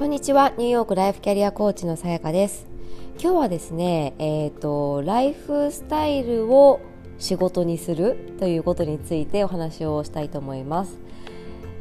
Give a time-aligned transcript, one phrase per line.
[0.00, 0.54] こんにちは。
[0.56, 2.66] ニューヨークライフキャリアコーチのさやかです。
[3.22, 6.80] 今日はですねえっ、ー、とライフスタイルを
[7.18, 10.98] 仕事にするということについてお話をしたいと思います。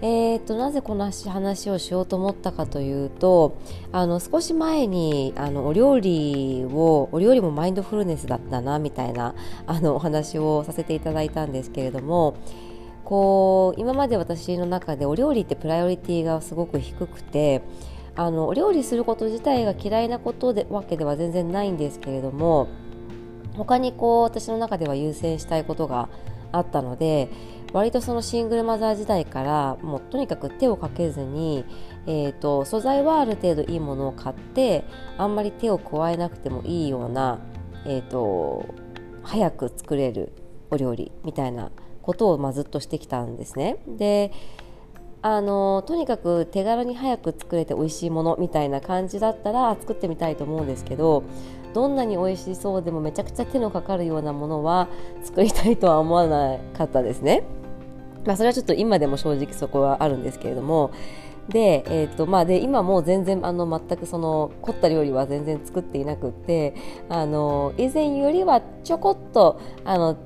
[0.01, 3.57] えーと、なぜこの話をしようと思ったかというと
[3.93, 9.33] あの少し前にあのお料理をお料理もマインドフルネスだったなみたいな
[9.65, 12.35] あのお話をさせていただいたんですけれども
[13.05, 17.61] こう今まで私の中でお料理ってプライオリティがすごく低くて
[18.19, 22.67] あのお料理すること自体が嫌いなことでわけでは全然ないんですけれども
[23.53, 26.09] 他にこう私の中では優先したいことが
[26.51, 27.29] あったので
[27.71, 31.63] 割とそのシングルマザー時代からもうとにかく手をかけずに、
[32.07, 34.83] えーと、素材はある程度いいものを買って
[35.17, 37.39] あんまり手を加えなくてもいいような、
[37.85, 38.65] えーと、
[39.23, 40.33] 早く作れる
[40.71, 43.77] お料理みたいなことを、まあ、ずっとしてきたんですね。
[43.87, 44.33] で
[45.21, 51.23] あのとにかく手軽に早く作れて美味しいものみたいな感じだったら作ってみたいと思うんですけど
[51.73, 54.87] どんなに美味しそうでもめちゃくちゃ手のかかるようなものは
[55.23, 57.43] 作りたいとは思わなかったですね。
[58.25, 60.91] まあ、それはちょっと今でも正直そこはあるんですけれども
[61.47, 66.75] で,、えーとまあ、で今も全然あの全くその凝った料理は全然作っていなくって
[67.07, 70.17] あの以前よりはちょこっとあの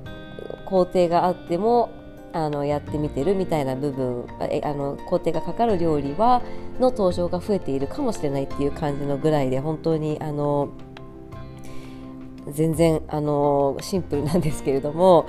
[0.66, 1.90] 工程があっても
[2.34, 6.42] あのやってみてるみたいな部分あの工程がかかる料理は
[6.80, 10.70] の登場が増えているかもしれないっていう感じのぐらいで本当にあの
[12.50, 15.26] 全然あのシンプルなんですけれども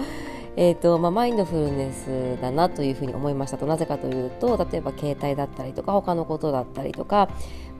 [0.57, 3.65] えーとまあ、マインドフルネスだなというふうに思いましたと。
[3.65, 7.29] なぜかというと例えば携帯だったりとか他のことだったりとか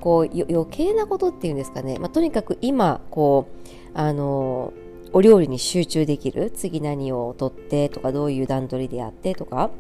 [0.01, 3.47] こう余計なことっていうんですかね、まあ、とにかく今こ
[3.95, 4.73] うあの
[5.15, 6.51] お料理に集中できる？
[6.51, 9.71] 次何を取ってとかどういう段取りでやってとか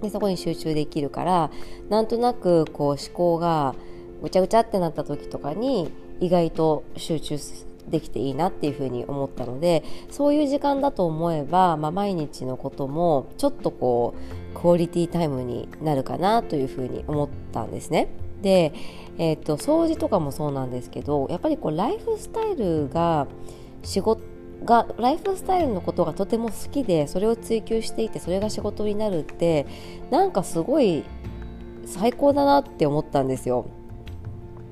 [0.00, 1.50] でそこに集中できるから
[1.90, 3.74] なんとなくこう思考が
[4.22, 5.90] ぐちゃぐちゃってなった時とかに
[6.20, 7.38] 意外と集中
[7.88, 14.14] できていいなっていうふうに思ったのでそういう時間だと思えば、まあ、毎日のこともちょっとこ
[14.54, 18.10] うクオリティタイムになるかなというふうに思ったんですね。
[18.42, 18.72] で、
[19.18, 23.26] えーと、掃除とかもそうなんですけどやっぱりこうライフスタイルが
[23.82, 24.22] 仕事
[24.64, 29.66] がライフスタイルのことがとても好きでそれを追求していてそれが仕事になるって
[30.10, 31.04] なんかすごい
[31.86, 33.66] 最高だなって思ったんですよ。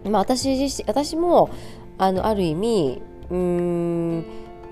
[0.04, 1.50] まあ、私自身私も
[1.98, 4.24] あのある意味うーん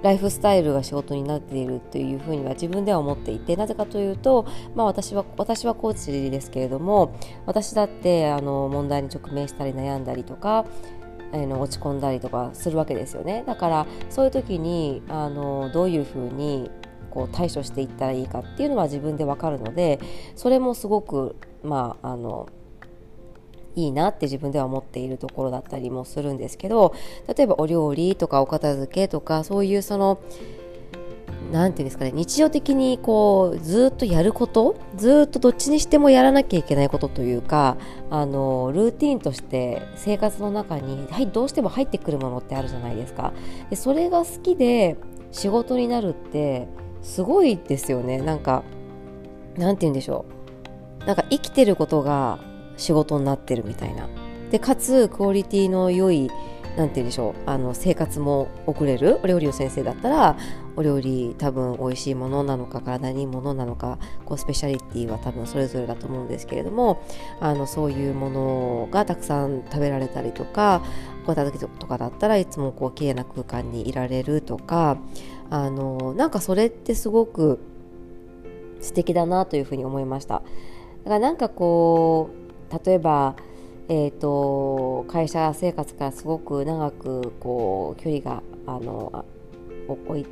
[0.02, 10.66] ライフスタイルが仕事になっているというふうには自分では思っていてなぜかというと、まあ、私は私はコーチですけれども私だってあの問題に直面したり悩んだりとか
[11.32, 13.44] あの落ち込んだりとかするわけですよね。
[13.46, 16.70] だからそういう時にあのどういうふうに
[17.10, 19.98] こう対処していったらいいかっていうのは自分で分かるので
[20.36, 22.48] それもすごくまああの
[23.74, 26.94] いいなって自分では思っているところだったりもするんですけど
[27.28, 30.18] 例えばお料理とかお片付けとかそういうその
[31.52, 37.76] 何て言うんですかね日常的にこうずっとやることずっとどっちにしてもやらなきゃいけないことというか
[38.10, 43.32] あのルーティンとして生活の中に、はい、どうしても入ってくるものってあるじゃないですか。
[43.70, 44.96] でそれが好きで
[45.32, 46.68] 仕事になるって
[47.02, 48.18] すごいですよね。
[48.18, 48.62] なんか
[49.56, 50.24] なんて言うんでしょ
[51.02, 51.06] う。
[51.06, 52.38] なんか生きてることが
[52.76, 54.08] 仕事になってるみたいな。
[54.50, 56.30] でかつクオリティの良い
[56.78, 60.38] なんて言うんでしょうあの生活も送れるお料理の先生だったら
[60.76, 67.02] お料理多分美味しいものなのか体にいいものなのかこうスペシャリティは多分それぞれだと思うんですけれども
[67.40, 70.84] あのそういうものがたくさん食べられたりとか
[71.26, 74.98] ごたきとかだったらいつもこう綺麗な空間にいられるとか
[75.50, 77.58] あのなんかそれってすごく
[78.80, 80.34] 素敵だなというふうに思いました。
[80.34, 80.40] だ
[81.04, 82.48] からなんかこう
[82.84, 83.34] 例えば、
[83.88, 89.24] えーと、会社生活からすごく長くこう距離があの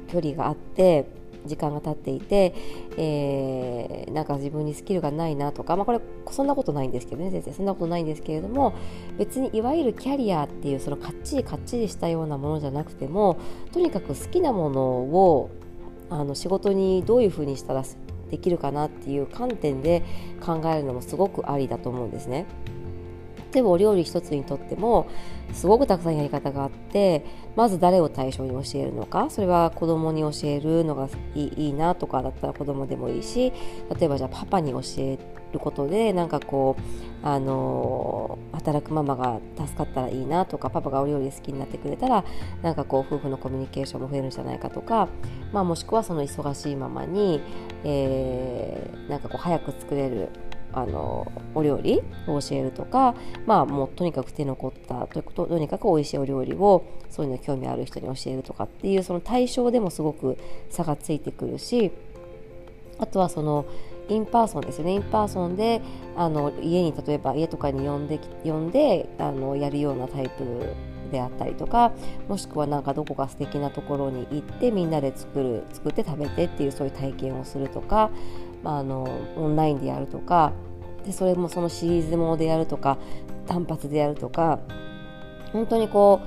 [0.09, 1.07] 距離があって
[1.47, 2.55] 時間が経っていて、
[2.99, 6.01] えー、なんか自分にスキルがないなとか、まあ、これ
[6.31, 8.75] そんなことないんですけどね先生そんなことないんですけれども
[9.17, 13.39] 別にいわゆるキャリアっていうそのかっちりかっちりしたようなものじゃなくても
[13.73, 15.51] とにかく好きなものを
[16.11, 17.85] あの仕事にどういうふうにしたら
[18.31, 20.03] できるかなっていう観点で
[20.45, 22.47] 考えるのもすごくありだと思うんですね。
[23.53, 25.09] 例えばお料理一つにとっても
[25.53, 33.53] すごくたくさんやり方があってまず誰を対象に教えるのかそれは子供に教えるのがいいなとかだったら子供でもいいし
[33.99, 35.19] 例えばじゃあパパに教え
[35.53, 42.25] ることでなんかこうあの働くママが助かったらいいなとかパパがお料理好きになってくれたら
[42.63, 45.09] なんかこう夫婦のコミュニケーションも増えるんじゃないかとか、
[45.53, 47.41] まあ、もしくはその忙しいママに、
[47.85, 50.29] えー、なんかこう早く作れる
[50.73, 53.15] あのお料理を教えるとか、
[53.47, 60.37] まあ、もうとにかく手残ったとととにかく美味しいお料理をそういうの興味ある人に教えるとかっていうその対象でもすごく
[60.69, 61.93] 差がついてくるし
[62.99, 63.67] あとはその
[64.09, 64.93] in person ですよね。
[64.93, 65.83] インパーソンで
[66.17, 70.75] あの家に例えば家とかに呼んで呼んであのやるようなタイプ
[71.11, 71.93] であったりとか
[72.29, 78.11] もしくはなんかどこか素敵なところに行ってみんなで作る作って食べてっていうそういう体験をするとか、
[78.65, 80.53] あ、のオンラインでやるとか
[81.05, 82.99] でそれもそのシリーズもでやるとか
[83.47, 84.59] 単発でやるとか
[85.53, 86.21] 本当にこ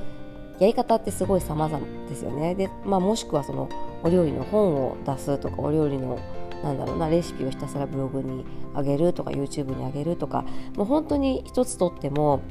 [0.59, 2.53] うやり方ってすごい様々ですよね。
[2.55, 3.69] で、まあ、もしくはその
[4.03, 6.19] お料理の本を出すとかお料理の
[6.63, 10.43] なんだろうなレシピをひたすらブログに上げるとか YouTube に上げるとか
[10.75, 12.41] もう本当に一つとっても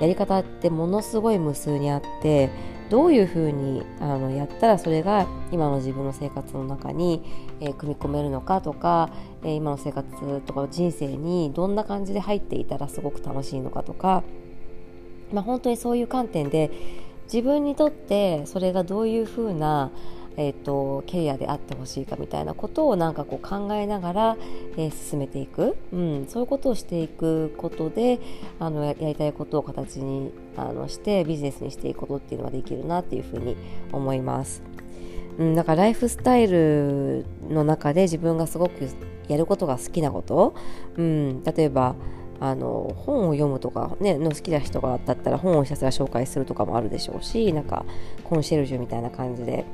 [0.00, 2.50] やり方ってものすごい無数にあって
[2.90, 7.22] どういうふうにあのやったらそれが今の自分の生活の中に、
[7.60, 9.10] えー、組み込めるのかとか、
[9.42, 14.22] えー、今の生活とか人生にどんな感じで入っていたらすごく楽しいのかとか、
[15.32, 16.70] まあ、本当にそういう観点で
[17.24, 19.90] 自分にとってそれがどういうふうな
[20.36, 24.36] えーと、キャリアであってほしいかみたいなことをなんかこう考えながら、
[24.76, 28.20] えー、進めていく、うん、そういうことをしていくことで
[28.58, 33.56] あのやりたいことを形にあのしてビジネスにしていくことっていうのができるなっていうふうに
[33.92, 34.62] 思います。
[35.38, 38.88] うん、だからライフスタイルの中で自分がすごく
[39.28, 40.54] やることが好きなこと、
[40.96, 41.94] うん、例えば
[42.40, 47.84] あの本を読むとか、ね、の好きな人がだったら本をひたすら紹介するとかもあるでしょうしなんか
[48.24, 49.64] コンシェルジュみたいな感じで。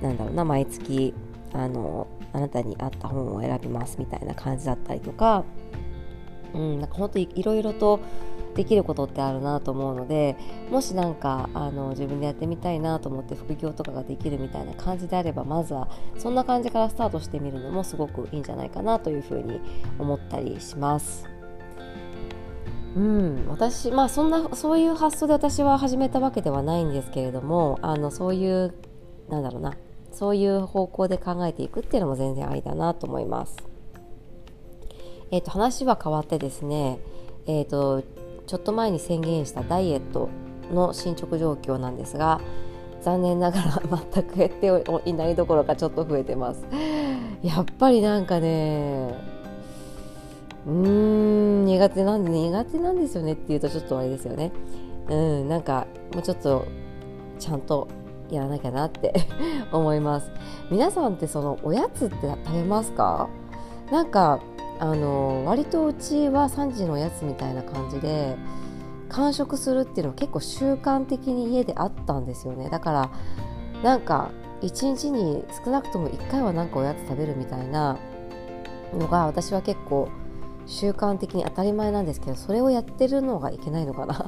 [0.00, 1.14] なんだろうな毎月
[1.52, 5.44] あのあなたに合った本を選びますみたいな感じだったりとか、
[6.54, 8.00] うん、なんか本当にいろいろと
[8.54, 10.36] できることってあるなと思うので
[10.70, 19.60] もしなんかあの自分でやってみたいなと思って副業とかができるみたいな感じであればまずはそんな感じからスタートしてみるのもすごくいいんじゃないかなというふうに
[19.98, 21.26] 思ったりします。
[22.96, 28.74] うん、私まあそんなそういう発想で私は始めたわけではないんですけれどもあのそういう
[29.28, 29.76] なんだろうな
[30.16, 33.54] そういう方向で考えていくっていうのも全然ありだなと思います。
[35.30, 36.98] えーと、話は変わってですね、
[37.46, 38.02] えーと、
[38.46, 40.30] ちょっと前に宣言したダイエット
[40.72, 42.40] の進捗状況なんですが
[43.02, 43.82] 残念ながら
[44.12, 46.64] 全く減っていないどころかちょっと増えてます
[47.42, 49.14] やっぱりなんかね
[50.66, 54.52] うーん苦手なんで苦手なんですよねっていうとちょっとあれですよね
[55.08, 56.66] うんなんかもうちょっと
[57.38, 57.88] ちゃんと
[58.34, 59.14] やらなきゃなって
[59.72, 60.30] 思います。
[60.70, 63.28] 皆さんってそのおやつって食べますか？
[63.90, 64.40] なんか
[64.78, 68.36] あの割とうちは3時のおやつみたいな感じで
[69.08, 72.68] 完食するっていうのは結構習慣的に家であったんですよね。
[72.68, 73.10] だから
[73.82, 74.30] なんか
[74.62, 77.96] 1日に少なくとも1回はなんかおやつ食べるみたいな
[78.92, 80.08] のが私は結構
[80.66, 84.26] 習慣的に当たり前なんですけどそれをやってるのがいけないのかな。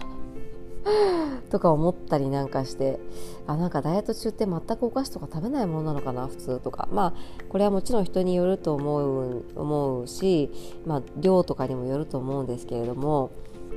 [1.50, 3.00] とか思ったりなんかして
[3.46, 7.14] あなんかダイエット中って全くお菓子とか食べないものなのかな普通とかまあ
[7.48, 10.50] これはもちろん人によると思う思うし、
[10.86, 13.30] まあ、量とかにもよると思うんですけれども、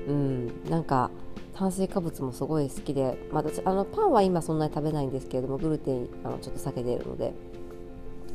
[0.08, 1.12] うん、なんか
[1.54, 7.34] 炭水化物もすごい好きで、まあ、私あのパンは今そんなに食べないんですけれどもグルテンあのちょっと避けているので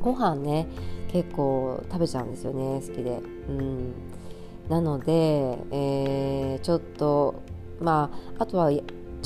[0.00, 0.68] ご飯ね
[1.08, 3.20] 結構食べちゃうんですよね好きで。
[3.48, 3.92] うん
[4.68, 7.42] なので、えー、ちょっと
[7.80, 8.70] まあ、あとは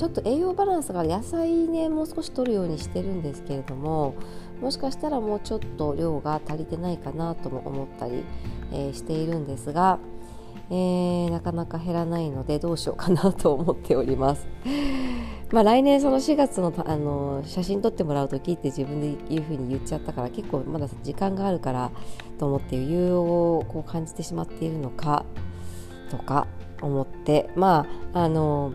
[0.01, 4.15] ちょっと栄養バランスが野菜ねもう少し取るようにしてるんですけれども
[4.61, 8.25] もしかしたらもうちょっと量が足りてないかなとも思ったり、
[8.73, 9.99] えー、しているんですが、
[10.71, 14.47] えー、なかなか減らないのでどうしようかなと思っております。
[15.53, 21.91] まあ、来年その4月のあの写真撮ってもらう時って自分で言うふうに言っちゃったから結構まだ時間があるから
[22.39, 25.25] と思って余裕をこう感じてしまっているのか
[26.09, 26.47] とか
[26.81, 28.73] 思ってまああの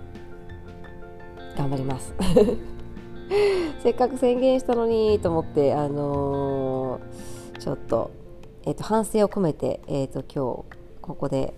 [1.58, 2.14] 頑張ります。
[3.82, 8.12] せっかく宣言したのにと思ってあのー、ちょっと,、
[8.66, 11.54] えーと、反省を込めて、えーと、今日ここで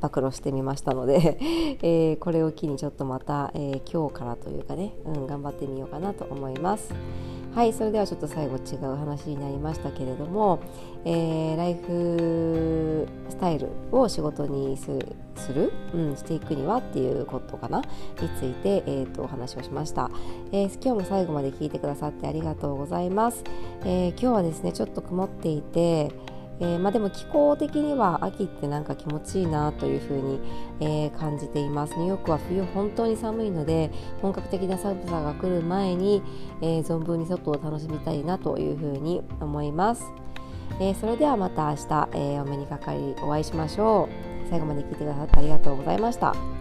[0.00, 1.38] 暴露してみましたので
[1.82, 6.92] え、これを機にちょっとまた、え、今日からというかね、うん、頑張ってみようかなと思います。
[7.54, 10.60] はいそれではちょっと最後違う話になりましたけれども、
[11.04, 14.92] えー、ライフスタイルを仕事にす
[15.52, 17.86] る、うん、していくにはっていうことかなに
[18.38, 20.10] ついて、えーと、お話をしました、
[20.52, 23.42] えー、今日も最後まで聞いてくださってありがとうございます、
[23.84, 26.12] えー、今日はですねちょっと曇っていて
[26.60, 30.40] えー、まあ、でも気候的には秋ってなんか気持ちいいなというふうに、
[30.80, 31.94] えー、感じています。
[31.96, 36.22] ニューヨークは冬本当に寒いので本格的な寒さが来る前に、
[36.60, 40.04] えー、存分に外を楽しみたいなというふうに思います。
[40.80, 44.08] えー、それではまた明日、えー、お目にかかりお会いしましょ
[44.46, 44.48] う。
[44.50, 46.57] 最後まで聞いてくださってありがとうございました。